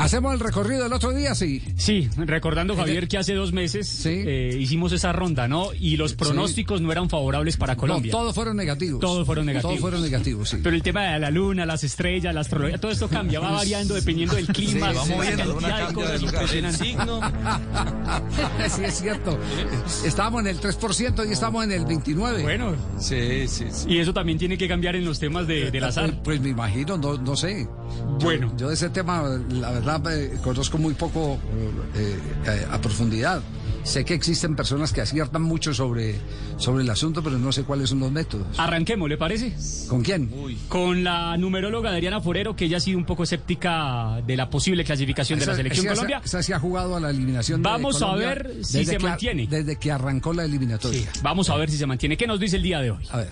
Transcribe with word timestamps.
Hacemos 0.00 0.32
el 0.32 0.40
recorrido 0.40 0.82
del 0.84 0.92
otro 0.94 1.12
día, 1.12 1.34
sí. 1.34 1.62
Sí, 1.76 2.08
recordando 2.16 2.74
Javier 2.74 3.06
que 3.06 3.18
hace 3.18 3.34
dos 3.34 3.52
meses 3.52 4.06
eh, 4.06 4.56
hicimos 4.58 4.92
esa 4.92 5.12
ronda, 5.12 5.46
¿no? 5.46 5.68
Y 5.78 5.96
los 5.96 6.14
pronósticos 6.14 6.80
no 6.80 6.90
eran 6.90 7.10
favorables 7.10 7.58
para 7.58 7.76
Colombia. 7.76 8.10
No, 8.10 8.18
todos 8.18 8.34
fueron 8.34 8.56
negativos. 8.56 9.00
Todos 9.00 9.26
fueron 9.26 9.44
negativos. 9.44 9.72
Todos 9.72 9.80
fueron 9.80 10.02
negativos, 10.02 10.48
sí. 10.48 10.56
Pero 10.62 10.74
el 10.74 10.82
tema 10.82 11.12
de 11.12 11.18
la 11.18 11.30
luna, 11.30 11.66
las 11.66 11.84
estrellas, 11.84 12.34
la 12.34 12.40
astrología, 12.40 12.78
todo 12.78 12.90
esto 12.90 13.08
cambia, 13.08 13.40
va 13.40 13.50
variando 13.60 13.94
dependiendo 13.94 14.36
del 14.36 14.46
clima, 14.46 14.92
sí, 15.04 15.12
la 15.12 15.44
cantidad 15.50 15.88
de 15.88 15.94
cosas 15.94 16.22
impresionantes. 16.22 16.80
signo. 16.80 17.20
sí, 18.68 18.84
es 18.84 18.94
cierto. 18.94 19.38
Estábamos 20.04 20.40
en 20.40 20.46
el 20.46 20.60
3% 20.60 21.28
y 21.28 21.32
estamos 21.32 21.64
en 21.64 21.72
el 21.72 21.84
29%. 21.84 22.42
Bueno. 22.42 22.74
Sí, 22.98 23.46
sí, 23.48 23.66
sí. 23.70 23.86
Y 23.88 23.98
eso 23.98 24.14
también 24.14 24.38
tiene 24.38 24.56
que 24.56 24.66
cambiar 24.66 24.96
en 24.96 25.04
los 25.04 25.18
temas 25.18 25.46
de, 25.46 25.70
del 25.70 25.84
azar. 25.84 26.10
Pues, 26.10 26.20
pues 26.24 26.40
me 26.40 26.48
imagino, 26.48 26.96
no, 26.96 27.18
no 27.18 27.36
sé. 27.36 27.68
Bueno. 28.20 28.48
Yo, 28.52 28.56
yo 28.56 28.68
de 28.68 28.74
ese 28.74 28.90
tema, 28.90 29.22
la 29.48 29.70
verdad, 29.70 30.12
eh, 30.12 30.38
conozco 30.42 30.78
muy 30.78 30.94
poco 30.94 31.38
eh, 31.94 32.18
eh, 32.46 32.66
a 32.70 32.80
profundidad. 32.80 33.42
Sé 33.82 34.04
que 34.04 34.12
existen 34.14 34.56
personas 34.56 34.92
que 34.92 35.00
aciertan 35.00 35.42
mucho 35.42 35.72
sobre, 35.72 36.16
sobre 36.58 36.84
el 36.84 36.90
asunto, 36.90 37.22
pero 37.22 37.38
no 37.38 37.50
sé 37.50 37.64
cuáles 37.64 37.88
son 37.88 38.00
los 38.00 38.12
métodos. 38.12 38.58
Arranquemos, 38.58 39.08
¿le 39.08 39.16
parece? 39.16 39.54
¿Con 39.88 40.02
quién? 40.02 40.30
Con 40.68 41.02
la 41.02 41.36
numeróloga 41.38 41.90
Adriana 41.90 42.20
Forero, 42.20 42.54
que 42.54 42.66
ella 42.66 42.76
ha 42.76 42.80
sido 42.80 42.98
un 42.98 43.06
poco 43.06 43.22
escéptica 43.22 44.20
de 44.26 44.36
la 44.36 44.50
posible 44.50 44.84
clasificación 44.84 45.38
de 45.38 45.46
la 45.46 45.54
selección 45.54 45.86
esa, 45.86 45.94
Colombia. 45.94 46.20
Esa 46.22 46.42
se 46.42 46.52
ha 46.52 46.60
jugado 46.60 46.96
a 46.96 47.00
la 47.00 47.10
eliminación 47.10 47.62
Vamos 47.62 47.98
de 47.98 48.00
Colombia 48.00 48.30
a 48.30 48.34
ver 48.34 48.56
si 48.62 48.84
se 48.84 48.96
que, 48.96 49.02
mantiene. 49.02 49.46
Desde 49.46 49.76
que 49.76 49.90
arrancó 49.90 50.34
la 50.34 50.44
eliminatoria. 50.44 51.10
Sí, 51.12 51.20
vamos 51.22 51.48
a 51.48 51.56
ver 51.56 51.70
si 51.70 51.78
se 51.78 51.86
mantiene. 51.86 52.18
¿Qué 52.18 52.26
nos 52.26 52.38
dice 52.38 52.56
el 52.56 52.62
día 52.62 52.80
de 52.80 52.90
hoy? 52.90 53.06
A 53.10 53.16
ver. 53.16 53.30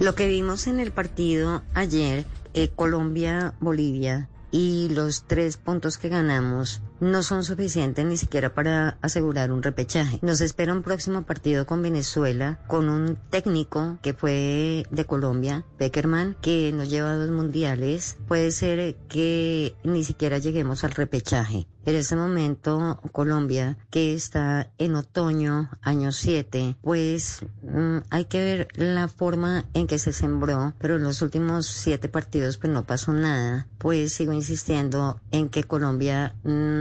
Lo 0.00 0.14
que 0.14 0.26
vimos 0.26 0.66
en 0.66 0.80
el 0.80 0.90
partido 0.90 1.62
ayer, 1.74 2.26
eh, 2.56 2.70
Colombia-Bolivia, 2.74 4.28
y 4.50 4.88
los 4.88 5.24
tres 5.26 5.58
puntos 5.58 5.98
que 5.98 6.08
ganamos 6.08 6.80
no 7.00 7.22
son 7.22 7.44
suficientes 7.44 8.04
ni 8.04 8.16
siquiera 8.16 8.54
para 8.54 8.98
asegurar 9.02 9.52
un 9.52 9.62
repechaje. 9.62 10.18
Nos 10.22 10.40
espera 10.40 10.72
un 10.72 10.82
próximo 10.82 11.22
partido 11.22 11.66
con 11.66 11.82
Venezuela, 11.82 12.60
con 12.66 12.88
un 12.88 13.16
técnico 13.30 13.98
que 14.02 14.14
fue 14.14 14.86
de 14.90 15.04
Colombia, 15.04 15.64
Beckerman, 15.78 16.36
que 16.40 16.72
nos 16.72 16.90
lleva 16.90 17.12
a 17.12 17.16
dos 17.16 17.30
mundiales. 17.30 18.16
Puede 18.28 18.50
ser 18.50 18.96
que 19.08 19.74
ni 19.84 20.04
siquiera 20.04 20.38
lleguemos 20.38 20.84
al 20.84 20.92
repechaje. 20.92 21.66
En 21.86 21.94
este 21.94 22.16
momento, 22.16 23.00
Colombia, 23.12 23.78
que 23.90 24.12
está 24.12 24.72
en 24.76 24.96
otoño, 24.96 25.70
año 25.82 26.10
7, 26.10 26.76
pues 26.82 27.42
mm, 27.62 27.98
hay 28.10 28.24
que 28.24 28.42
ver 28.42 28.68
la 28.74 29.06
forma 29.06 29.66
en 29.72 29.86
que 29.86 30.00
se 30.00 30.12
sembró, 30.12 30.74
pero 30.80 30.96
en 30.96 31.04
los 31.04 31.22
últimos 31.22 31.66
siete 31.66 32.08
partidos 32.08 32.58
pues 32.58 32.72
no 32.72 32.84
pasó 32.84 33.12
nada. 33.12 33.68
Pues 33.78 34.14
sigo 34.14 34.32
insistiendo 34.32 35.20
en 35.30 35.48
que 35.48 35.62
Colombia 35.62 36.34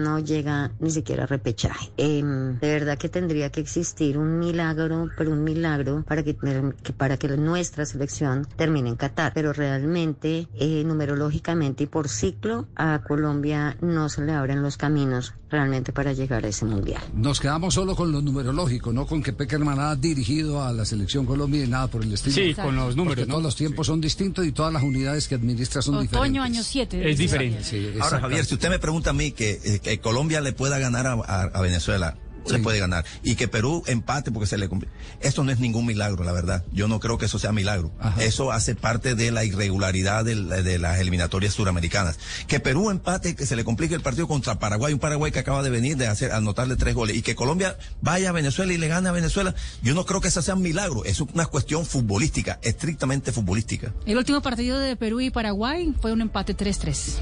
no 0.06 0.20
llega 0.20 0.72
ni 0.80 0.92
siquiera 0.92 1.24
a 1.24 1.28
repechaje. 1.28 1.92
Eh, 1.98 2.22
de 2.24 2.70
verdad 2.78 2.98
que 2.98 3.10
tendría 3.10 3.50
que 3.50 3.60
existir 3.60 4.20
un 4.20 4.38
milagro, 4.38 5.10
pero 5.18 5.32
un 5.32 5.44
milagro 5.44 6.04
para 6.08 6.22
que, 6.22 6.36
que 6.84 6.94
para 6.94 7.18
que 7.18 7.28
nuestra 7.30 7.86
selección 7.86 8.48
termine 8.56 8.90
en 8.90 8.98
Qatar. 8.98 9.32
Pero 9.34 9.52
realmente, 9.52 10.48
eh, 10.54 10.84
numerológicamente 10.86 11.86
y 11.86 11.88
por 11.88 12.08
ciclo, 12.08 12.68
a 12.76 13.02
Colombia 13.02 13.78
no 13.82 14.08
se 14.10 14.24
le 14.24 14.34
abren 14.34 14.62
los 14.62 14.78
caminos 14.78 15.34
realmente 15.56 15.94
para 15.94 16.14
llegar 16.14 16.44
a 16.46 16.48
ese 16.50 16.66
mundial. 16.66 17.02
Nos 17.16 17.40
quedamos 17.40 17.74
solo 17.74 17.96
con 17.96 18.12
lo 18.12 18.22
numerológico, 18.22 18.92
no 18.94 19.06
con 19.06 19.24
que 19.24 19.34
Peckerman 19.34 19.80
ha 19.80 19.96
dirigido 19.96 20.64
a 20.64 20.72
la 20.74 20.84
selección 20.86 21.26
Colombia 21.26 21.64
y 21.64 21.68
nada 21.68 21.88
por 21.88 22.04
el 22.04 22.14
estilo. 22.14 22.36
Sí, 22.36 22.54
con 22.54 22.76
los 22.76 22.96
números. 22.96 23.16
Porque 23.16 23.28
¿no? 23.28 23.34
todos 23.36 23.44
los 23.44 23.56
tiempos 23.56 23.88
son 23.88 24.02
distintos 24.02 24.46
y 24.46 24.52
todas 24.52 24.74
las 24.74 24.84
unidades 24.84 25.28
que 25.28 25.36
administra 25.36 25.82
son 25.82 25.96
Otoño, 25.96 26.10
diferentes. 26.10 26.42
año 26.42 26.64
7. 26.64 27.10
Es 27.12 27.18
diferente. 27.18 27.64
Sí, 27.64 27.90
Ahora. 28.02 28.20
Javier, 28.20 28.46
si 28.46 28.54
usted 28.56 28.70
me 28.70 28.80
pregunta 28.80 29.12
a 29.12 29.14
mí 29.14 29.32
que, 29.32 29.60
eh, 29.64 29.80
que 29.82 30.00
Colombia 30.00 30.42
le 30.42 30.52
pueda 30.54 30.78
ganar 30.80 31.08
a, 31.08 31.14
a- 31.14 31.44
a 31.54 31.62
Venezuela, 31.62 32.18
Sí. 32.46 32.58
puede 32.62 32.80
ganar. 32.80 33.06
Y 33.24 33.36
que 33.36 33.48
Perú 33.48 33.84
empate 33.88 34.32
porque 34.32 34.48
se 34.48 34.58
le 34.58 34.68
cumple. 34.68 34.90
Esto 35.22 35.44
no 35.44 35.52
es 35.52 35.60
ningún 35.60 35.86
milagro, 35.86 36.24
la 36.24 36.32
verdad. 36.32 36.64
Yo 36.72 36.88
no 36.88 37.00
creo 37.00 37.18
que 37.18 37.26
eso 37.26 37.40
sea 37.40 37.52
milagro. 37.52 37.92
Ajá. 38.00 38.24
Eso 38.24 38.52
hace 38.52 38.76
parte 38.76 39.16
de 39.16 39.32
la 39.32 39.44
irregularidad 39.44 40.24
del- 40.26 40.48
de, 40.50 40.80
las 40.80 41.00
eliminatorias 41.00 41.54
suramericanas. 41.54 42.20
Que 42.48 42.60
Perú 42.60 42.90
empate, 42.92 43.36
que 43.36 43.46
se 43.46 43.56
le 43.56 43.64
complique 43.64 43.96
el 43.96 44.02
partido 44.02 44.28
contra 44.28 44.60
Paraguay, 44.60 44.94
un 44.94 45.00
Paraguay 45.00 45.32
que 45.32 45.40
acaba 45.40 45.64
de 45.64 45.70
venir 45.70 45.98
de 45.98 46.08
hacer, 46.08 46.32
anotarle 46.32 46.76
tres 46.76 46.94
goles. 46.96 47.16
Y 47.16 47.22
que 47.22 47.36
Colombia 47.36 47.78
vaya 48.02 48.30
a 48.30 48.32
Venezuela 48.32 48.74
y 48.74 48.78
le 48.78 48.88
gane 48.88 49.10
a 49.10 49.12
Venezuela. 49.12 49.56
Yo 49.82 49.94
no 49.94 50.06
creo 50.06 50.22
que 50.22 50.28
eso 50.28 50.42
sea 50.42 50.56
un 50.56 50.62
milagro. 50.62 51.06
Es 51.06 51.20
una 51.22 51.46
cuestión 51.46 51.86
futbolística, 51.86 52.60
estrictamente 52.62 53.32
futbolística. 53.32 53.94
El 54.06 54.18
último 54.18 54.42
partido 54.42 54.80
de 54.80 54.96
Perú 54.96 55.22
y 55.22 55.30
Paraguay 55.30 55.94
fue 56.02 56.12
un 56.14 56.22
empate 56.22 56.56
3-3. 56.56 57.18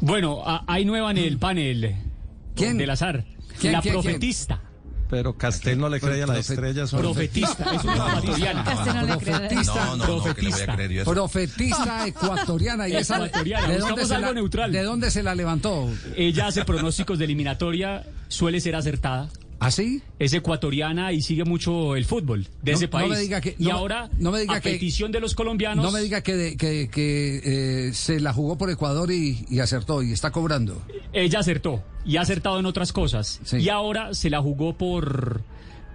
Bueno, 0.00 0.42
a- 0.44 0.64
hay 0.66 0.84
nueva 0.84 1.10
en 1.10 1.18
el 1.18 1.38
panel 1.38 1.96
¿Quién? 2.54 2.76
del 2.78 2.90
azar. 2.90 3.24
¿Quién, 3.66 3.72
la 3.72 3.80
quién, 3.82 3.94
profetista. 3.94 4.62
Pero 5.08 5.36
Castel 5.38 5.78
no 5.78 5.88
le 5.88 6.00
cree 6.00 6.22
a 6.22 6.26
las 6.26 6.38
Profe- 6.38 6.50
estrellas. 6.52 6.90
Profetista, 6.90 7.74
es 7.74 7.84
una 7.84 7.94
ecuatoriana. 8.08 8.64
Castel 8.64 8.94
no 8.94 9.02
le 9.02 9.16
cree. 9.18 9.34
Profetista. 9.34 9.84
No, 9.86 9.96
no, 9.96 10.06
no, 10.26 10.34
que 10.34 10.42
le 10.42 10.50
voy 10.50 10.60
a 10.60 10.66
creer 10.74 10.90
yo 10.90 11.02
eso. 11.02 11.12
Profetista 11.12 12.06
ecuatoriana. 12.06 12.88
¿Y 12.88 12.96
esa, 12.96 13.16
Ecuatoriana, 13.16 13.68
¿de 13.68 13.78
dónde, 13.78 14.04
se 14.04 14.14
algo 14.14 14.26
la, 14.28 14.32
neutral. 14.34 14.72
¿De 14.72 14.82
dónde 14.82 15.10
se 15.10 15.22
la 15.22 15.34
levantó? 15.34 15.88
Ella 16.16 16.48
hace 16.48 16.64
pronósticos 16.64 17.18
de 17.18 17.24
eliminatoria, 17.24 18.04
suele 18.28 18.60
ser 18.60 18.74
acertada. 18.74 19.28
¿Así? 19.58 20.02
Es 20.18 20.34
ecuatoriana 20.34 21.12
y 21.12 21.22
sigue 21.22 21.44
mucho 21.44 21.96
el 21.96 22.04
fútbol 22.04 22.46
de 22.62 22.72
No- 22.72 22.76
ese 22.76 22.86
no 22.86 22.90
país. 22.90 23.10
me 23.10 23.18
diga 23.18 23.40
que- 23.40 23.56
y 23.58 23.64
no- 23.64 23.72
ahora, 23.72 24.10
no 24.18 24.30
me 24.30 24.40
diga 24.40 24.56
a 24.56 24.60
que- 24.60 24.72
petición 24.72 25.12
de 25.12 25.20
los 25.20 25.34
colombianos, 25.34 25.82
No 25.84 25.90
me 25.92 26.00
diga 26.02 26.20
que, 26.22 26.34
de- 26.36 26.56
que, 26.58 26.88
que, 26.90 27.88
eh, 27.88 27.92
se 27.94 28.20
la 28.20 28.32
jugó 28.34 28.58
por 28.58 28.70
Ecuador 28.70 29.10
y, 29.10 29.46
y 29.48 29.60
acertó 29.60 30.02
y 30.02 30.12
está 30.12 30.30
cobrando. 30.30 30.82
ella 31.12 31.38
acertó 31.38 31.82
y 32.04 32.18
ha 32.18 32.20
acertado 32.20 32.58
en 32.58 32.66
otras 32.66 32.92
cosas. 32.92 33.40
Sí. 33.44 33.56
Y 33.56 33.68
ahora 33.70 34.12
se 34.14 34.28
la 34.28 34.42
jugó 34.42 34.76
por 34.76 35.40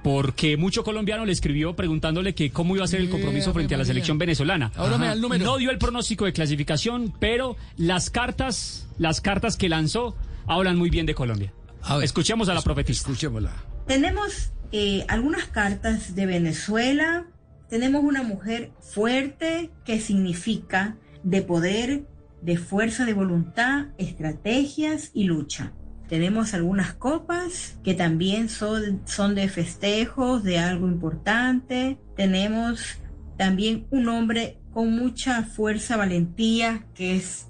porque 0.03 0.57
mucho 0.57 0.83
colombiano 0.83 1.25
le 1.25 1.31
escribió 1.31 1.75
preguntándole 1.75 2.33
que 2.33 2.49
cómo 2.51 2.75
iba 2.75 2.83
a 2.83 2.87
ser 2.87 3.01
el 3.01 3.09
compromiso 3.11 3.53
frente 3.53 3.75
a 3.75 3.77
la 3.77 3.85
selección 3.85 4.17
venezolana. 4.17 4.71
Ahora 4.75 4.97
me 4.97 5.05
da 5.05 5.13
el 5.13 5.21
número. 5.21 5.45
No 5.45 5.57
dio 5.57 5.69
el 5.69 5.77
pronóstico 5.77 6.25
de 6.25 6.33
clasificación, 6.33 7.13
pero 7.19 7.55
las 7.77 8.09
cartas, 8.09 8.87
las 8.97 9.21
cartas 9.21 9.57
que 9.57 9.69
lanzó 9.69 10.15
hablan 10.47 10.77
muy 10.79 10.89
bien 10.89 11.05
de 11.05 11.13
Colombia. 11.13 11.53
A 11.83 11.97
ver, 11.97 12.05
Escuchemos 12.05 12.49
a 12.49 12.53
la 12.53 12.61
profetista. 12.61 13.09
Escuchémosla. 13.09 13.53
Tenemos 13.87 14.51
eh, 14.71 15.05
algunas 15.07 15.45
cartas 15.45 16.15
de 16.15 16.25
Venezuela. 16.25 17.27
Tenemos 17.69 18.03
una 18.03 18.23
mujer 18.23 18.71
fuerte 18.79 19.71
que 19.85 19.99
significa 19.99 20.97
de 21.23 21.41
poder, 21.41 22.05
de 22.41 22.57
fuerza 22.57 23.05
de 23.05 23.13
voluntad, 23.13 23.87
estrategias 23.97 25.11
y 25.13 25.25
lucha. 25.25 25.73
Tenemos 26.07 26.53
algunas 26.53 26.93
copas 26.93 27.77
que 27.83 27.93
también 27.93 28.49
son, 28.49 29.01
son 29.05 29.33
de 29.33 29.47
festejos, 29.47 30.43
de 30.43 30.59
algo 30.59 30.87
importante. 30.87 31.97
Tenemos 32.17 32.97
también 33.37 33.87
un 33.91 34.09
hombre 34.09 34.59
con 34.73 34.91
mucha 34.93 35.43
fuerza, 35.43 35.95
valentía, 35.97 36.85
que 36.93 37.15
es 37.15 37.47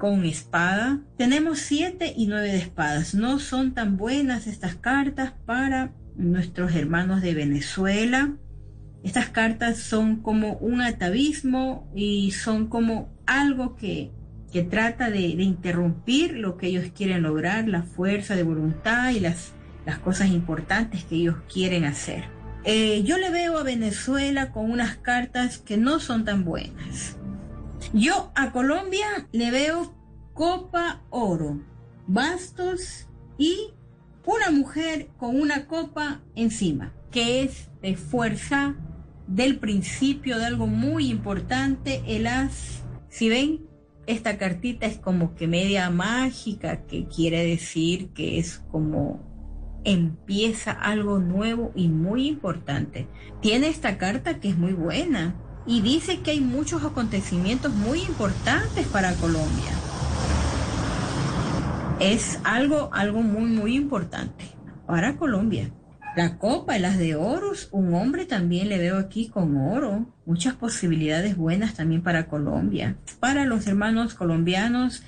con 0.00 0.24
espada. 0.24 0.98
Tenemos 1.18 1.58
siete 1.58 2.14
y 2.16 2.26
nueve 2.26 2.48
de 2.48 2.56
espadas. 2.56 3.14
No 3.14 3.38
son 3.38 3.74
tan 3.74 3.98
buenas 3.98 4.46
estas 4.46 4.74
cartas 4.74 5.34
para 5.44 5.92
nuestros 6.16 6.74
hermanos 6.74 7.20
de 7.20 7.34
Venezuela. 7.34 8.34
Estas 9.04 9.28
cartas 9.28 9.76
son 9.76 10.16
como 10.16 10.54
un 10.54 10.80
atavismo 10.80 11.90
y 11.94 12.30
son 12.30 12.68
como 12.68 13.12
algo 13.26 13.76
que, 13.76 14.10
que 14.50 14.62
trata 14.62 15.10
de, 15.10 15.36
de 15.36 15.42
interrumpir 15.42 16.32
lo 16.32 16.56
que 16.56 16.68
ellos 16.68 16.86
quieren 16.96 17.22
lograr, 17.22 17.68
la 17.68 17.82
fuerza 17.82 18.36
de 18.36 18.42
voluntad 18.42 19.10
y 19.10 19.20
las, 19.20 19.52
las 19.84 19.98
cosas 19.98 20.30
importantes 20.30 21.04
que 21.04 21.16
ellos 21.16 21.36
quieren 21.52 21.84
hacer. 21.84 22.24
Eh, 22.64 23.02
yo 23.04 23.18
le 23.18 23.30
veo 23.30 23.58
a 23.58 23.62
Venezuela 23.62 24.50
con 24.50 24.70
unas 24.70 24.96
cartas 24.96 25.58
que 25.58 25.76
no 25.76 26.00
son 26.00 26.24
tan 26.24 26.44
buenas. 26.44 27.16
Yo 27.92 28.30
a 28.36 28.52
Colombia 28.52 29.26
le 29.32 29.50
veo 29.50 29.92
copa 30.32 31.02
oro, 31.10 31.60
bastos 32.06 33.08
y 33.36 33.72
una 34.24 34.52
mujer 34.52 35.08
con 35.16 35.40
una 35.40 35.66
copa 35.66 36.20
encima, 36.36 36.92
que 37.10 37.42
es 37.42 37.68
de 37.82 37.96
fuerza 37.96 38.76
del 39.26 39.58
principio 39.58 40.38
de 40.38 40.46
algo 40.46 40.68
muy 40.68 41.10
importante, 41.10 42.04
el 42.06 42.28
as. 42.28 42.84
Si 43.08 43.28
ven, 43.28 43.66
esta 44.06 44.38
cartita 44.38 44.86
es 44.86 44.98
como 44.98 45.34
que 45.34 45.48
media 45.48 45.90
mágica, 45.90 46.86
que 46.86 47.08
quiere 47.08 47.44
decir 47.44 48.10
que 48.10 48.38
es 48.38 48.62
como 48.70 49.20
empieza 49.82 50.70
algo 50.70 51.18
nuevo 51.18 51.72
y 51.74 51.88
muy 51.88 52.28
importante. 52.28 53.08
Tiene 53.40 53.66
esta 53.66 53.98
carta 53.98 54.38
que 54.38 54.50
es 54.50 54.56
muy 54.56 54.74
buena 54.74 55.34
y 55.66 55.82
dice 55.82 56.20
que 56.20 56.32
hay 56.32 56.40
muchos 56.40 56.84
acontecimientos 56.84 57.72
muy 57.74 58.02
importantes 58.02 58.86
para 58.86 59.14
Colombia. 59.14 59.72
Es 62.00 62.38
algo, 62.44 62.90
algo 62.92 63.22
muy, 63.22 63.50
muy 63.50 63.76
importante 63.76 64.44
para 64.86 65.16
Colombia. 65.16 65.70
La 66.16 66.38
copa 66.38 66.76
y 66.76 66.80
las 66.80 66.98
de 66.98 67.14
oros, 67.14 67.68
un 67.70 67.94
hombre 67.94 68.24
también 68.24 68.68
le 68.68 68.78
veo 68.78 68.98
aquí 68.98 69.28
con 69.28 69.56
oro. 69.56 70.06
Muchas 70.26 70.54
posibilidades 70.54 71.36
buenas 71.36 71.74
también 71.74 72.02
para 72.02 72.26
Colombia. 72.26 72.96
Para 73.20 73.44
los 73.44 73.66
hermanos 73.68 74.14
colombianos, 74.14 75.04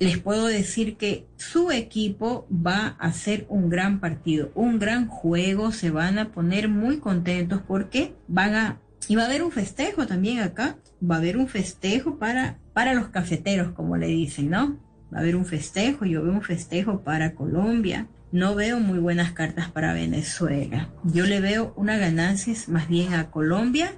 les 0.00 0.18
puedo 0.18 0.46
decir 0.46 0.96
que 0.96 1.26
su 1.36 1.70
equipo 1.70 2.46
va 2.50 2.96
a 2.98 3.06
hacer 3.06 3.46
un 3.48 3.70
gran 3.70 4.00
partido, 4.00 4.50
un 4.54 4.78
gran 4.78 5.08
juego, 5.08 5.72
se 5.72 5.90
van 5.90 6.18
a 6.18 6.32
poner 6.32 6.68
muy 6.68 6.98
contentos 6.98 7.62
porque 7.66 8.14
van 8.28 8.54
a 8.54 8.80
y 9.08 9.16
va 9.16 9.22
a 9.22 9.26
haber 9.26 9.42
un 9.42 9.52
festejo 9.52 10.06
también 10.06 10.40
acá, 10.40 10.76
va 11.08 11.16
a 11.16 11.18
haber 11.18 11.36
un 11.36 11.48
festejo 11.48 12.18
para 12.18 12.58
para 12.72 12.92
los 12.94 13.08
cafeteros, 13.08 13.72
como 13.72 13.96
le 13.96 14.08
dicen, 14.08 14.50
¿no? 14.50 14.78
Va 15.12 15.18
a 15.18 15.20
haber 15.20 15.36
un 15.36 15.46
festejo, 15.46 16.04
yo 16.04 16.22
veo 16.24 16.32
un 16.32 16.42
festejo 16.42 17.02
para 17.02 17.34
Colombia. 17.34 18.08
No 18.32 18.56
veo 18.56 18.80
muy 18.80 18.98
buenas 18.98 19.30
cartas 19.30 19.70
para 19.70 19.92
Venezuela. 19.92 20.88
Yo 21.04 21.24
le 21.24 21.40
veo 21.40 21.72
una 21.76 21.96
ganancia 21.98 22.52
más 22.66 22.88
bien 22.88 23.14
a 23.14 23.30
Colombia 23.30 23.92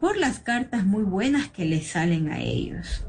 por 0.00 0.16
las 0.16 0.38
cartas 0.38 0.86
muy 0.86 1.02
buenas 1.02 1.50
que 1.50 1.66
le 1.66 1.82
salen 1.84 2.30
a 2.30 2.40
ellos. 2.40 3.04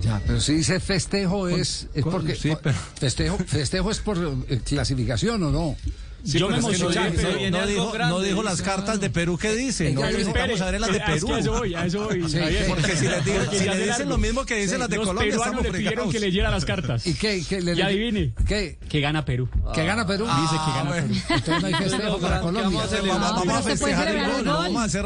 Ya, 0.00 0.22
pero 0.26 0.40
si 0.40 0.54
dice 0.54 0.80
festejo 0.80 1.48
es, 1.48 1.88
es 1.92 2.02
porque 2.04 2.34
sí, 2.34 2.52
pero- 2.62 2.78
festejo, 2.98 3.36
festejo 3.36 3.90
es 3.90 3.98
por 3.98 4.16
eh, 4.48 4.60
clasificación 4.64 5.42
o 5.42 5.50
no. 5.50 5.76
Sí, 6.22 6.38
Yo 6.38 6.48
me 6.48 6.58
no, 6.58 6.68
emocioné, 6.68 7.10
no 7.10 7.30
viene 7.38 7.58
algo 7.58 7.70
dijo, 7.70 7.98
no 7.98 8.20
dijo 8.20 8.42
las 8.42 8.60
cartas 8.62 9.00
de 9.00 9.08
Perú 9.10 9.38
que 9.38 9.54
dice. 9.54 9.90
No 9.92 10.02
Pero 10.02 10.18
necesitamos 10.18 10.58
saber 10.58 10.80
las 10.80 10.92
de 10.92 11.00
Perú. 11.00 11.32
a 11.34 11.38
eso 11.40 11.52
voy, 11.52 11.74
a 11.74 11.86
eso 11.86 12.04
voy. 12.04 12.28
Sí, 12.28 12.36
Javier. 12.38 12.66
Porque 12.68 12.96
si 12.96 13.08
les, 13.08 13.24
digo- 13.24 13.38
Porque 13.38 13.58
si 13.58 13.64
le 13.68 13.86
dicen 13.86 14.08
lo 14.08 14.18
mismo 14.18 14.44
que 14.44 14.56
dicen 14.56 14.78
las 14.80 14.88
de 14.90 14.96
Los 14.96 15.06
Colombia, 15.06 15.30
peruanos 15.30 15.54
estamos 15.56 15.72
le 15.72 15.78
pidieron 15.78 16.10
que 16.12 16.20
leyera 16.20 16.50
las 16.50 16.64
cartas. 16.64 17.06
¿Y 17.06 17.14
qué? 17.14 17.42
qué 17.48 17.60
le- 17.62 17.74
Y 17.74 17.80
adivine. 17.80 18.34
¿Qué? 18.46 18.78
Que 18.88 19.00
gana 19.00 19.24
Perú. 19.24 19.48
¿Que 19.74 19.84
gana 19.84 20.06
Perú? 20.06 20.26
Dice 20.26 20.56
que 20.64 20.72
gana. 20.72 20.90
Perú. 20.90 21.06
Entonces 21.30 21.60
no 21.62 21.66
hay 21.66 21.74
festejo 21.74 22.18
para 22.18 22.36
¿Qué 22.36 22.42
Colombia. 22.42 22.78
vamos 22.80 22.92
a? 22.92 23.00
Vamos, 23.00 23.46
vamos 23.46 23.54
a 23.56 23.62
festejar 23.62 24.08
el 24.08 24.26
gol, 24.30 24.44
no 24.44 24.52
vamos 24.58 24.82
a 24.82 24.84
hacer 24.84 25.04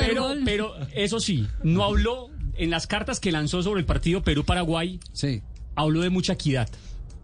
pero, 0.00 0.22
gol. 0.22 0.42
pero 0.44 0.74
eso 0.94 1.20
sí, 1.20 1.46
no 1.62 1.84
habló 1.84 2.30
en 2.56 2.70
las 2.70 2.86
cartas 2.86 3.20
que 3.20 3.30
lanzó 3.32 3.62
sobre 3.62 3.80
el 3.80 3.86
partido 3.86 4.22
Perú-Paraguay, 4.22 4.98
Sí. 5.12 5.42
habló 5.76 6.00
de 6.00 6.10
mucha 6.10 6.32
equidad. 6.32 6.68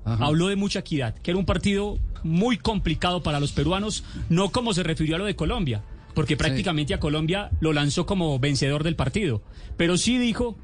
Ajá. 0.04 0.26
Habló 0.26 0.48
de 0.48 0.56
mucha 0.56 0.80
equidad, 0.80 1.14
que 1.18 1.30
era 1.30 1.38
un 1.38 1.46
partido 1.46 1.98
muy 2.22 2.58
complicado 2.58 3.22
para 3.22 3.40
los 3.40 3.52
peruanos, 3.52 4.04
no 4.28 4.50
como 4.50 4.74
se 4.74 4.82
refirió 4.82 5.16
a 5.16 5.18
lo 5.18 5.24
de 5.24 5.36
Colombia, 5.36 5.82
porque 6.14 6.36
prácticamente 6.36 6.94
a 6.94 7.00
Colombia 7.00 7.50
lo 7.60 7.72
lanzó 7.72 8.06
como 8.06 8.38
vencedor 8.38 8.84
del 8.84 8.96
partido, 8.96 9.42
pero 9.76 9.96
sí 9.96 10.18
dijo 10.18 10.56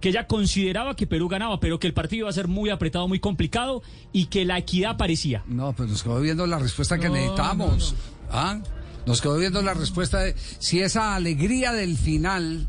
que 0.00 0.10
ella 0.10 0.26
consideraba 0.26 0.94
que 0.94 1.06
Perú 1.06 1.28
ganaba, 1.28 1.58
pero 1.58 1.78
que 1.78 1.86
el 1.86 1.94
partido 1.94 2.20
iba 2.20 2.30
a 2.30 2.32
ser 2.32 2.48
muy 2.48 2.70
apretado, 2.70 3.08
muy 3.08 3.18
complicado 3.18 3.82
y 4.12 4.26
que 4.26 4.44
la 4.44 4.58
equidad 4.58 4.96
parecía. 4.96 5.42
No, 5.46 5.72
pues 5.72 5.88
nos 5.88 6.02
quedó 6.02 6.20
viendo 6.20 6.46
la 6.46 6.58
respuesta 6.58 6.98
que 6.98 7.08
necesitamos. 7.08 7.94
¿Ah? 8.30 8.60
Nos 9.06 9.20
quedó 9.20 9.38
viendo 9.38 9.62
la 9.62 9.74
respuesta 9.74 10.20
de 10.20 10.34
si 10.58 10.80
esa 10.80 11.14
alegría 11.14 11.72
del 11.72 11.96
final, 11.96 12.66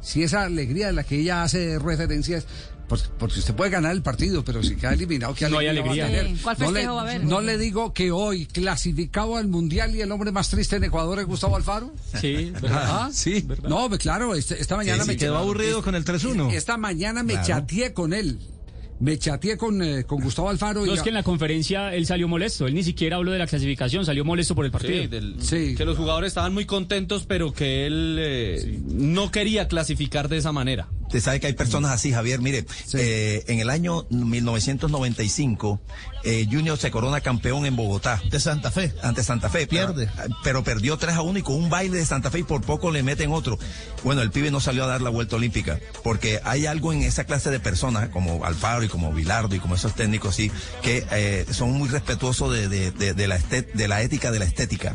si 0.00 0.22
esa 0.22 0.42
alegría 0.42 0.88
de 0.88 0.92
la 0.92 1.04
que 1.04 1.18
ella 1.18 1.42
hace 1.42 1.78
referencias, 1.78 2.46
porque 3.18 3.38
usted 3.38 3.54
puede 3.54 3.70
ganar 3.70 3.92
el 3.92 4.02
partido, 4.02 4.44
pero 4.44 4.62
si 4.62 4.76
queda 4.76 4.92
eliminado, 4.94 5.34
¿qué 5.34 5.48
No 5.48 5.58
hay 5.58 5.68
alegría 5.68 6.04
va 6.04 6.08
a 6.10 6.12
alegría. 6.12 6.22
tener? 6.34 6.42
¿cuál 6.42 6.56
no 6.58 6.72
le, 6.72 6.86
va 6.86 6.98
a 6.98 7.02
haber? 7.02 7.24
no 7.24 7.40
le 7.40 7.58
digo 7.58 7.92
que 7.94 8.10
hoy, 8.10 8.46
clasificado 8.46 9.36
al 9.36 9.48
Mundial 9.48 9.94
y 9.94 10.00
el 10.00 10.10
hombre 10.12 10.32
más 10.32 10.48
triste 10.50 10.76
en 10.76 10.84
Ecuador 10.84 11.18
es 11.20 11.26
Gustavo 11.26 11.56
Alfaro. 11.56 11.92
Sí, 12.20 12.52
¿Ah? 12.68 13.08
Sí. 13.12 13.46
No, 13.68 13.88
pues 13.88 14.00
claro, 14.00 14.34
este- 14.34 14.60
esta 14.60 14.76
mañana 14.76 15.02
Sí, 15.04 15.08
me 15.08 15.12
sí, 15.14 15.18
quedó 15.20 15.38
aburrido 15.38 15.82
con 15.82 15.94
el 15.94 16.04
3-1. 16.04 16.52
Esta 16.52 16.76
mañana 16.76 17.22
me 17.22 17.34
Claro. 17.34 17.46
chateé 17.46 17.92
con 17.92 18.12
él. 18.12 18.38
Me 18.98 19.18
chateé 19.18 19.56
con, 19.56 19.82
eh, 19.82 20.04
con 20.04 20.20
Gustavo 20.20 20.50
Alfaro. 20.50 20.84
No 20.84 20.92
y 20.92 20.94
es 20.94 21.00
que 21.00 21.08
en 21.08 21.14
la 21.14 21.22
conferencia 21.22 21.94
él 21.94 22.04
salió 22.04 22.28
molesto, 22.28 22.66
él 22.66 22.74
ni 22.74 22.82
siquiera 22.82 23.16
habló 23.16 23.30
de 23.30 23.38
la 23.38 23.46
clasificación, 23.46 24.04
salió 24.04 24.26
molesto 24.26 24.54
por 24.54 24.66
el 24.66 24.70
partido. 24.70 25.00
Sí, 25.02 25.06
del- 25.06 25.36
Sí. 25.40 25.74
que 25.74 25.86
los 25.86 25.96
jugadores 25.96 26.28
estaban 26.28 26.52
muy 26.52 26.66
contentos, 26.66 27.24
pero 27.26 27.50
que 27.54 27.86
él 27.86 28.16
eh, 28.20 28.78
no 28.88 29.30
quería 29.30 29.68
clasificar 29.68 30.28
de 30.28 30.36
esa 30.36 30.52
manera. 30.52 30.88
Usted 31.10 31.20
sabe 31.22 31.40
que 31.40 31.48
hay 31.48 31.54
personas 31.54 31.90
así, 31.90 32.12
Javier. 32.12 32.40
Mire, 32.40 32.64
eh, 32.94 33.42
en 33.48 33.58
el 33.58 33.68
año 33.68 34.06
1995, 34.10 35.80
eh, 36.22 36.46
Junior 36.48 36.78
se 36.78 36.92
corona 36.92 37.20
campeón 37.20 37.66
en 37.66 37.74
Bogotá. 37.74 38.22
De 38.30 38.38
Santa 38.38 38.70
Fe. 38.70 38.94
Ante 39.02 39.24
Santa 39.24 39.48
Fe. 39.50 39.66
Pierde. 39.66 40.08
Pero, 40.16 40.36
pero 40.44 40.64
perdió 40.64 40.96
3 40.98 41.16
a 41.16 41.22
1 41.22 41.40
y 41.40 41.42
con 41.42 41.56
un 41.56 41.68
baile 41.68 41.96
de 41.98 42.06
Santa 42.06 42.30
Fe 42.30 42.38
y 42.38 42.42
por 42.44 42.62
poco 42.62 42.92
le 42.92 43.02
meten 43.02 43.32
otro. 43.32 43.58
Bueno, 44.04 44.22
el 44.22 44.30
pibe 44.30 44.52
no 44.52 44.60
salió 44.60 44.84
a 44.84 44.86
dar 44.86 45.00
la 45.02 45.10
vuelta 45.10 45.34
olímpica. 45.34 45.80
Porque 46.04 46.40
hay 46.44 46.66
algo 46.66 46.92
en 46.92 47.02
esa 47.02 47.24
clase 47.24 47.50
de 47.50 47.58
personas, 47.58 48.10
como 48.10 48.44
Alfaro 48.44 48.84
y 48.84 48.88
como 48.88 49.12
Vilardo 49.12 49.56
y 49.56 49.58
como 49.58 49.74
esos 49.74 49.96
técnicos, 49.96 50.36
sí, 50.36 50.52
que 50.80 51.04
eh, 51.10 51.44
son 51.50 51.72
muy 51.72 51.88
respetuosos 51.88 52.52
de, 52.52 52.68
de, 52.68 52.92
de, 52.92 53.14
de 53.14 53.26
la 53.26 53.36
estet- 53.36 53.72
de 53.72 53.88
la 53.88 54.02
ética 54.02 54.30
de 54.30 54.38
la 54.38 54.44
estética. 54.44 54.94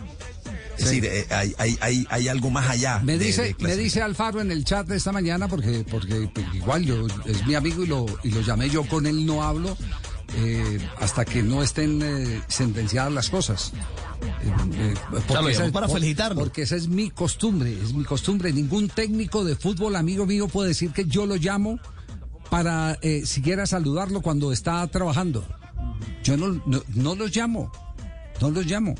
Es 0.78 0.90
Sí. 0.90 1.00
decir, 1.00 1.06
eh, 1.06 1.28
hay, 1.34 1.56
hay, 1.58 1.78
hay, 1.82 2.08
hay 2.10 2.28
algo 2.28 2.50
más 2.50 2.70
allá. 2.70 3.00
Me 3.04 3.18
dice, 3.18 3.56
de 3.58 3.64
me 3.66 3.76
dice 3.76 4.02
Alfaro 4.02 4.42
en 4.42 4.52
el 4.52 4.64
chat 4.66 4.88
de 4.88 4.98
esta 4.98 5.12
mañana, 5.12 5.48
porque, 5.48 5.86
porque 5.90 6.30
pues, 6.34 6.46
igual 6.54 6.84
yo, 6.86 7.08
es 7.26 7.46
mi 7.48 7.56
amigo 7.56 7.84
y 7.84 7.88
lo, 7.88 8.06
y 8.24 8.32
lo 8.32 8.42
llamé 8.42 8.70
yo, 8.70 8.84
con 8.88 9.06
él 9.06 9.26
no 9.26 9.44
hablo 9.44 9.78
eh, 10.38 10.80
hasta 11.00 11.24
que 11.24 11.42
no 11.44 11.64
estén 11.64 12.02
eh, 12.02 12.42
sentenciadas 12.48 13.14
las 13.14 13.30
cosas. 13.30 13.72
Eh, 14.42 14.52
eh, 14.74 14.94
porque 15.28 15.52
esa 15.52 15.72
para 15.72 15.88
felicitarlo. 15.88 16.42
Porque 16.42 16.64
esa 16.64 16.76
es 16.76 16.88
mi 16.88 17.10
costumbre, 17.10 17.72
es 17.82 17.94
mi 17.94 18.04
costumbre. 18.04 18.52
Ningún 18.52 18.90
técnico 18.90 19.44
de 19.46 19.56
fútbol, 19.56 19.96
amigo 19.96 20.26
mío, 20.26 20.48
puede 20.48 20.70
decir 20.70 20.92
que 20.92 21.06
yo 21.06 21.26
lo 21.26 21.36
llamo 21.36 21.80
para 22.50 22.98
eh, 23.02 23.24
siquiera 23.26 23.66
saludarlo 23.66 24.22
cuando 24.22 24.52
está 24.52 24.86
trabajando. 24.88 25.46
Yo 26.24 26.38
no, 26.38 26.62
no, 26.66 26.82
no 26.96 27.16
los 27.16 27.36
llamo, 27.36 27.72
no 28.42 28.50
los 28.52 28.66
llamo. 28.66 28.96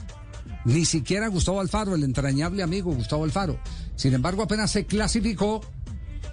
Ni 0.66 0.86
siquiera 0.86 1.28
Gustavo 1.28 1.62
Alfaro, 1.62 1.96
el 1.96 2.04
entrañable 2.04 2.64
amigo 2.64 2.94
Gustavo 2.94 3.24
Alfaro. 3.24 3.60
Sin 3.96 4.14
embargo, 4.14 4.44
apenas 4.44 4.72
se 4.72 4.86
clasificó, 4.86 5.62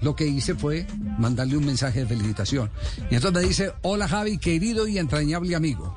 lo 0.01 0.17
que 0.17 0.27
hice 0.27 0.55
fue 0.55 0.87
mandarle 1.19 1.57
un 1.57 1.67
mensaje 1.67 2.01
de 2.01 2.07
felicitación. 2.07 2.71
Y 3.11 3.15
entonces 3.15 3.43
me 3.43 3.49
dice, 3.49 3.73
hola 3.83 4.09
Javi, 4.09 4.39
querido 4.39 4.89
y 4.89 4.99
entrañable 4.99 5.55
amigo. 5.55 5.95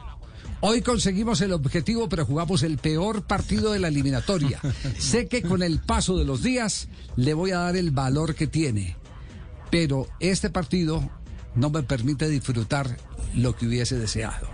Hoy 0.61 0.81
conseguimos 0.81 1.41
el 1.41 1.53
objetivo, 1.53 2.07
pero 2.09 2.25
jugamos 2.25 2.63
el 2.63 2.77
peor 2.77 3.23
partido 3.23 3.71
de 3.71 3.79
la 3.79 3.87
eliminatoria. 3.87 4.59
sé 4.99 5.27
que 5.27 5.41
con 5.41 5.63
el 5.63 5.79
paso 5.79 6.17
de 6.17 6.25
los 6.25 6.43
días 6.43 6.87
le 7.15 7.33
voy 7.33 7.51
a 7.51 7.59
dar 7.59 7.75
el 7.75 7.91
valor 7.91 8.35
que 8.35 8.47
tiene 8.47 8.95
pero 9.75 10.07
este 10.21 10.49
partido 10.49 11.09
no 11.53 11.69
me 11.69 11.83
permite 11.83 12.29
disfrutar 12.29 12.95
lo 13.33 13.57
que 13.57 13.67
hubiese 13.67 13.99
deseado. 13.99 14.47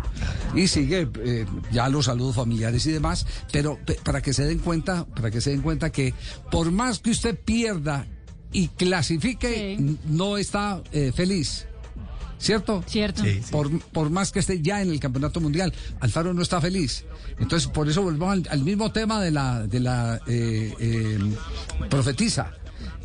Y 0.55 0.67
sigue 0.67 1.07
eh, 1.23 1.45
ya 1.71 1.87
los 1.89 2.05
saludos 2.05 2.35
familiares 2.35 2.85
y 2.85 2.91
demás, 2.91 3.25
pero 3.51 3.77
pe- 3.85 3.97
para 4.03 4.21
que 4.21 4.33
se 4.33 4.43
den 4.45 4.59
cuenta, 4.59 5.05
para 5.05 5.31
que 5.31 5.39
se 5.41 5.51
den 5.51 5.61
cuenta 5.61 5.91
que 5.91 6.13
por 6.51 6.71
más 6.71 6.99
que 6.99 7.11
usted 7.11 7.39
pierda 7.39 8.05
y 8.51 8.67
clasifique, 8.67 9.77
Sí. 9.77 9.97
no 10.05 10.37
está 10.37 10.81
eh, 10.91 11.11
feliz. 11.15 11.67
¿Cierto? 12.37 12.83
Cierto. 12.87 13.23
Sí. 13.23 13.39
Por, 13.51 13.79
por 13.91 14.09
más 14.09 14.31
que 14.31 14.39
esté 14.39 14.61
ya 14.63 14.81
en 14.81 14.89
el 14.89 14.99
campeonato 14.99 15.39
mundial, 15.39 15.71
Alfaro 15.99 16.33
no 16.33 16.41
está 16.41 16.59
feliz. 16.59 17.05
Entonces, 17.39 17.69
por 17.69 17.87
eso 17.87 18.01
volvemos 18.01 18.31
al, 18.33 18.47
al 18.49 18.63
mismo 18.63 18.91
tema 18.91 19.21
de 19.21 19.29
la, 19.29 19.61
de 19.67 19.79
la 19.79 20.19
eh, 20.27 20.73
eh, 20.79 21.19
profetisa. 21.87 22.51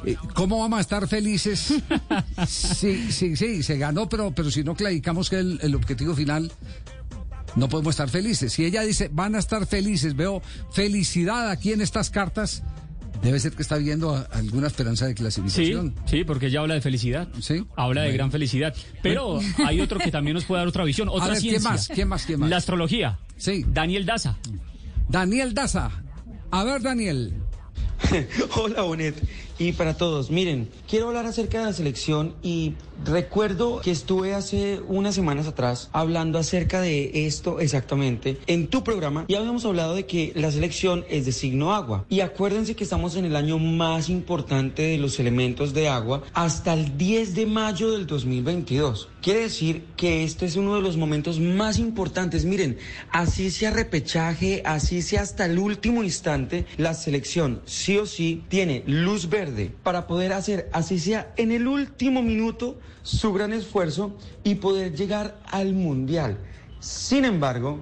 Eh, 0.07 0.17
¿Cómo 0.35 0.59
vamos 0.61 0.79
a 0.79 0.81
estar 0.81 1.07
felices? 1.07 1.75
Sí, 2.49 3.11
sí, 3.13 3.37
sí, 3.37 3.63
se 3.63 3.77
ganó, 3.79 4.09
pero, 4.09 4.31
pero 4.35 4.51
si 4.51 4.63
no 4.65 4.75
clarificamos 4.75 5.29
que 5.31 5.39
el, 5.39 5.59
el 5.63 5.75
objetivo 5.75 6.15
final, 6.15 6.51
no 7.57 7.69
podemos 7.69 7.95
estar 7.95 8.09
felices. 8.09 8.53
Si 8.53 8.65
ella 8.65 8.83
dice, 8.83 9.09
van 9.13 9.35
a 9.35 9.39
estar 9.39 9.67
felices, 9.67 10.15
veo 10.15 10.43
felicidad 10.73 11.51
aquí 11.51 11.73
en 11.73 11.81
estas 11.81 12.11
cartas, 12.11 12.63
debe 13.23 13.41
ser 13.41 13.53
que 13.53 13.63
está 13.63 13.77
viendo 13.79 14.27
alguna 14.33 14.67
esperanza 14.67 15.07
de 15.07 15.13
Sí, 15.13 15.17
clasificación. 15.17 15.95
sí, 16.05 16.23
porque 16.25 16.47
ella 16.47 16.61
habla 16.61 16.75
de 16.75 16.81
felicidad. 16.83 17.29
Sí. 17.41 17.65
Habla 17.77 18.03
de 18.03 18.13
gran 18.13 18.31
felicidad. 18.31 18.75
Pero 19.03 19.41
hay 19.67 19.81
otro 19.81 19.99
que 19.99 20.11
también 20.11 20.35
nos 20.35 20.45
puede 20.45 20.61
dar 20.61 20.69
otra 20.69 20.85
visión, 20.85 21.09
otra 21.09 21.29
ver, 21.31 21.39
¿quién 21.39 21.51
ciencia. 21.61 21.71
más? 21.71 21.89
¿Quién 21.89 22.09
más? 22.09 22.27
¿Quién 22.27 22.41
más? 22.41 22.51
La 22.51 22.59
astrología. 22.59 23.19
Sí. 23.37 23.65
Daniel 23.69 24.05
Daza. 24.07 24.37
Daniel 25.09 25.55
Daza. 25.55 25.91
A 26.51 26.63
ver, 26.65 26.83
Daniel. 26.83 27.33
Hola, 28.57 28.83
Bonet. 28.83 29.17
Y 29.59 29.73
para 29.73 29.95
todos, 29.95 30.31
miren, 30.31 30.69
quiero 30.87 31.09
hablar 31.09 31.25
acerca 31.25 31.61
de 31.61 31.65
la 31.65 31.73
selección 31.73 32.35
y 32.43 32.75
recuerdo 33.07 33.81
que 33.81 33.91
estuve 33.91 34.35
hace 34.35 34.81
unas 34.87 35.15
semanas 35.15 35.47
atrás 35.47 35.89
hablando 35.93 36.39
acerca 36.39 36.81
de 36.83 37.27
esto 37.27 37.61
exactamente 37.61 38.39
en 38.47 38.69
tu 38.69 38.85
programa 38.85 39.25
y 39.29 39.35
habíamos 39.35 39.65
hablado 39.65 39.95
de 39.95 40.05
que 40.05 40.33
la 40.35 40.51
selección 40.51 41.07
es 41.09 41.25
de 41.25 41.33
signo 41.33 41.75
agua. 41.75 42.05
Y 42.11 42.21
acuérdense 42.21 42.77
que 42.77 42.85
estamos 42.85 43.17
en 43.17 43.25
el 43.25 43.35
año 43.35 43.59
más 43.59 44.11
importante 44.11 44.83
de 44.83 44.99
los 44.99 45.19
elementos 45.21 45.73
de 45.73 45.89
agua 45.89 46.23
hasta 46.35 46.75
el 46.75 46.99
10 46.99 47.35
de 47.35 47.47
mayo 47.47 47.91
del 47.93 48.07
2022. 48.07 49.09
Quiere 49.23 49.41
decir 49.41 49.85
que 49.97 50.23
este 50.23 50.45
es 50.45 50.57
uno 50.57 50.77
de 50.77 50.83
los 50.83 50.99
momentos 50.99 51.41
más 51.41 51.79
importantes. 51.79 52.45
Miren, 52.45 52.79
así 53.11 53.51
sea 53.51 53.71
repechaje, 53.71 54.63
así 54.67 55.01
sea 55.01 55.23
hasta 55.23 55.47
el 55.47 55.59
último 55.59 56.05
instante, 56.05 56.67
la 56.77 56.93
selección 56.95 57.63
sí 57.65 57.97
o 57.97 58.07
sí 58.07 58.45
tiene 58.49 58.85
luz 58.87 59.29
verde 59.29 59.46
para 59.83 60.07
poder 60.07 60.33
hacer, 60.33 60.69
así 60.73 60.99
sea 60.99 61.33
en 61.37 61.53
el 61.53 61.67
último 61.67 62.23
minuto, 62.23 62.79
su 63.03 63.33
gran 63.33 63.53
esfuerzo 63.53 64.17
y 64.45 64.57
poder 64.57 64.95
llegar 64.95 65.41
al 65.47 65.73
mundial. 65.73 66.39
Sin 66.81 67.25
embargo, 67.25 67.81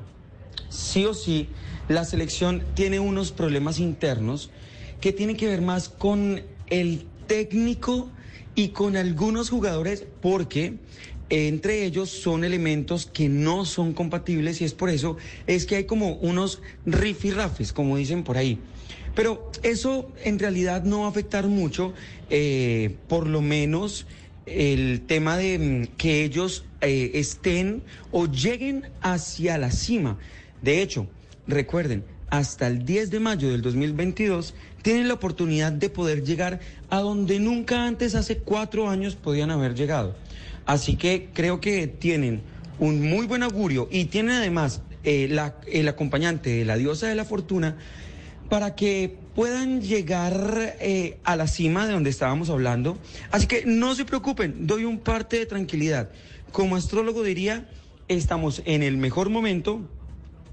sí 0.68 1.04
o 1.06 1.14
sí, 1.14 1.48
la 1.88 2.04
selección 2.04 2.62
tiene 2.74 3.00
unos 3.00 3.32
problemas 3.32 3.78
internos 3.78 4.50
que 5.00 5.12
tienen 5.12 5.36
que 5.36 5.48
ver 5.48 5.60
más 5.60 5.88
con 5.88 6.42
el 6.68 7.06
técnico 7.26 8.08
y 8.54 8.68
con 8.68 8.96
algunos 8.96 9.50
jugadores 9.50 10.04
porque 10.20 10.78
Entre 11.30 11.84
ellos 11.84 12.10
son 12.10 12.44
elementos 12.44 13.06
que 13.06 13.28
no 13.28 13.64
son 13.64 13.94
compatibles 13.94 14.60
y 14.60 14.64
es 14.64 14.74
por 14.74 14.90
eso 14.90 15.16
es 15.46 15.64
que 15.64 15.76
hay 15.76 15.84
como 15.84 16.16
unos 16.16 16.60
rifirrafes, 16.84 17.72
como 17.72 17.96
dicen 17.96 18.24
por 18.24 18.36
ahí. 18.36 18.58
Pero 19.14 19.50
eso 19.62 20.10
en 20.24 20.38
realidad 20.38 20.82
no 20.84 21.00
va 21.00 21.06
a 21.06 21.10
afectar 21.10 21.46
mucho, 21.46 21.94
eh, 22.30 22.96
por 23.08 23.26
lo 23.26 23.40
menos 23.40 24.06
el 24.46 25.02
tema 25.06 25.36
de 25.36 25.58
mm, 25.58 25.96
que 25.96 26.24
ellos 26.24 26.64
eh, 26.80 27.12
estén 27.14 27.82
o 28.10 28.26
lleguen 28.26 28.88
hacia 29.00 29.56
la 29.56 29.70
cima. 29.70 30.18
De 30.62 30.82
hecho, 30.82 31.06
recuerden, 31.46 32.04
hasta 32.28 32.66
el 32.66 32.84
10 32.84 33.10
de 33.10 33.20
mayo 33.20 33.50
del 33.50 33.62
2022 33.62 34.54
tienen 34.82 35.08
la 35.08 35.14
oportunidad 35.14 35.72
de 35.72 35.88
poder 35.88 36.24
llegar 36.24 36.60
a 36.90 37.00
donde 37.00 37.38
nunca 37.38 37.86
antes, 37.86 38.14
hace 38.14 38.38
cuatro 38.38 38.88
años, 38.90 39.14
podían 39.14 39.50
haber 39.50 39.74
llegado. 39.74 40.16
Así 40.66 40.96
que 40.96 41.28
creo 41.32 41.60
que 41.60 41.86
tienen 41.86 42.42
un 42.78 43.08
muy 43.08 43.26
buen 43.26 43.42
augurio 43.42 43.88
y 43.90 44.06
tienen 44.06 44.36
además 44.36 44.82
eh, 45.04 45.36
el 45.66 45.88
acompañante 45.88 46.50
de 46.50 46.64
la 46.64 46.76
diosa 46.76 47.06
de 47.06 47.14
la 47.14 47.24
fortuna 47.24 47.76
para 48.48 48.74
que 48.74 49.16
puedan 49.34 49.82
llegar 49.82 50.76
eh, 50.80 51.18
a 51.24 51.36
la 51.36 51.46
cima 51.46 51.86
de 51.86 51.92
donde 51.92 52.10
estábamos 52.10 52.50
hablando. 52.50 52.98
Así 53.30 53.46
que 53.46 53.64
no 53.66 53.94
se 53.94 54.04
preocupen, 54.04 54.66
doy 54.66 54.84
un 54.84 54.98
parte 54.98 55.38
de 55.38 55.46
tranquilidad. 55.46 56.10
Como 56.52 56.76
astrólogo 56.76 57.22
diría, 57.22 57.68
estamos 58.08 58.62
en 58.64 58.82
el 58.82 58.96
mejor 58.96 59.28
momento 59.28 59.80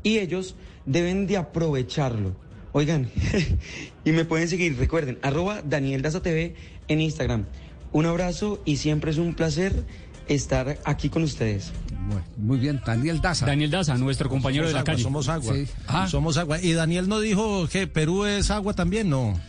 y 0.04 0.18
ellos 0.18 0.56
deben 0.86 1.28
de 1.28 1.38
aprovecharlo. 1.38 2.36
Oigan, 2.74 3.10
y 4.06 4.12
me 4.12 4.26
pueden 4.26 4.48
seguir, 4.48 4.78
recuerden, 4.78 5.20
arroba 5.22 5.62
Daniel 5.62 6.02
Daza 6.02 6.22
en 6.26 7.02
Instagram. 7.02 7.46
Un 7.92 8.06
abrazo 8.06 8.62
y 8.66 8.78
siempre 8.78 9.12
es 9.12 9.18
un 9.18 9.34
placer 9.34 9.86
estar 10.28 10.80
aquí 10.86 11.10
con 11.10 11.24
ustedes. 11.24 11.72
Bueno, 12.08 12.24
muy 12.38 12.58
bien, 12.58 12.82
Daniel 12.86 13.22
Daza. 13.22 13.46
Daniel 13.46 13.70
Daza, 13.72 13.98
nuestro 13.98 14.28
compañero 14.30 14.66
de 14.68 14.74
la 14.74 14.80
agua, 14.80 14.94
calle. 14.94 15.04
Somos 15.04 15.30
agua. 15.30 15.54
Sí. 15.54 15.68
Ah. 15.88 16.08
Somos 16.08 16.38
agua. 16.38 16.62
Y 16.62 16.74
Daniel 16.74 17.08
no 17.08 17.20
dijo 17.20 17.68
que 17.68 17.88
Perú 17.88 18.26
es 18.26 18.50
agua 18.50 18.74
también, 18.74 19.10
no. 19.10 19.40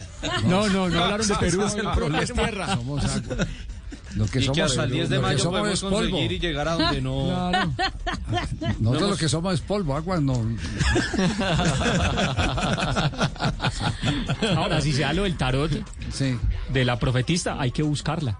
No, 0.47 0.69
no, 0.69 0.89
no 0.89 1.03
hablaron 1.03 1.27
de 1.27 1.35
Perú. 1.37 1.63
es 2.21 2.33
tierra. 2.33 2.75
Somos 2.77 3.05
agua. 3.05 3.47
Lo 4.17 4.27
que 4.27 4.39
Y 4.41 4.43
que 4.43 4.47
somos, 4.55 4.71
hasta 4.71 4.85
el 4.85 4.91
10 4.91 5.09
de 5.09 5.17
que 5.17 5.23
mayo 5.23 5.39
somos 5.39 5.61
podemos 5.61 5.79
es 5.79 5.81
polvo. 5.83 5.99
conseguir 6.11 6.33
y 6.33 6.39
llegar 6.39 6.69
a 6.69 6.75
donde 6.75 7.01
no... 7.01 7.51
Nosotros 8.81 9.11
lo 9.11 9.17
que 9.17 9.29
somos 9.29 9.55
es 9.55 9.61
polvo, 9.61 9.97
agua 9.97 10.21
no. 10.21 10.35
Ahora, 14.57 14.81
si 14.81 14.93
se 14.93 15.03
da 15.03 15.13
lo 15.13 15.23
del 15.25 15.37
tarot 15.37 15.71
Sí. 16.13 16.37
de 16.73 16.85
la 16.85 16.99
profetista, 16.99 17.57
hay 17.61 17.71
que 17.71 17.83
buscarla. 17.83 18.39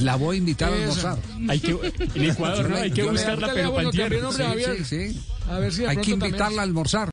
La 0.00 0.16
voy 0.16 0.36
a 0.36 0.38
invitar 0.38 0.72
a 0.72 0.76
almorzar. 0.76 1.18
Hay 1.48 1.58
que, 1.60 1.70
en 2.14 2.30
Ecuador, 2.30 2.68
¿no? 2.68 2.76
Hay 2.76 2.90
que 2.92 3.02
buscarla, 3.02 3.50
pero 3.54 3.74
para 3.74 3.90
también, 3.90 4.24
hombre, 4.24 4.64
Sí, 4.76 4.84
sí, 4.84 5.12
sí. 5.12 5.20
A 5.50 5.58
ver 5.58 5.72
si 5.72 5.82
Hay 5.84 5.96
que 5.96 6.02
también- 6.12 6.26
invitarla 6.30 6.62
a 6.62 6.64
almorzar. 6.64 7.10